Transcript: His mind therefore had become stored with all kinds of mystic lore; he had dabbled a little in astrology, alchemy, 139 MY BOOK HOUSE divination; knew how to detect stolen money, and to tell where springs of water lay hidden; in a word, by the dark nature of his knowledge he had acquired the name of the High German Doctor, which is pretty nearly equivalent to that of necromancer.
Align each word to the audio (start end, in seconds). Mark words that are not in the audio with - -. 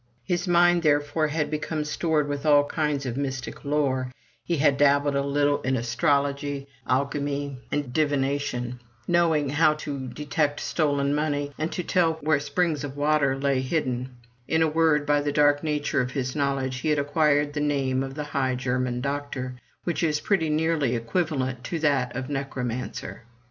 His 0.23 0.47
mind 0.47 0.81
therefore 0.81 1.27
had 1.27 1.51
become 1.51 1.85
stored 1.85 2.27
with 2.27 2.43
all 2.43 2.63
kinds 2.63 3.05
of 3.05 3.17
mystic 3.17 3.63
lore; 3.63 4.11
he 4.43 4.57
had 4.57 4.75
dabbled 4.77 5.13
a 5.15 5.21
little 5.21 5.61
in 5.61 5.75
astrology, 5.75 6.67
alchemy, 6.87 7.59
139 7.69 7.69
MY 7.69 7.77
BOOK 7.83 7.85
HOUSE 7.85 7.93
divination; 7.93 8.79
knew 9.07 9.49
how 9.51 9.75
to 9.75 10.07
detect 10.07 10.59
stolen 10.59 11.13
money, 11.13 11.51
and 11.59 11.71
to 11.73 11.83
tell 11.83 12.13
where 12.21 12.39
springs 12.39 12.83
of 12.83 12.97
water 12.97 13.37
lay 13.37 13.61
hidden; 13.61 14.09
in 14.47 14.63
a 14.63 14.67
word, 14.67 15.05
by 15.05 15.21
the 15.21 15.31
dark 15.31 15.61
nature 15.63 16.01
of 16.01 16.13
his 16.13 16.35
knowledge 16.35 16.77
he 16.77 16.89
had 16.89 16.97
acquired 16.97 17.53
the 17.53 17.59
name 17.59 18.01
of 18.01 18.15
the 18.15 18.23
High 18.23 18.55
German 18.55 19.01
Doctor, 19.01 19.53
which 19.83 20.01
is 20.01 20.19
pretty 20.19 20.49
nearly 20.49 20.95
equivalent 20.95 21.63
to 21.65 21.77
that 21.77 22.15
of 22.15 22.27
necromancer. 22.27 23.21